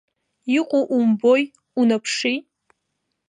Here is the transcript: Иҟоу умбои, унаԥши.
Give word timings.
Иҟоу 0.57 0.85
умбои, 0.97 1.43
унаԥши. 1.79 2.35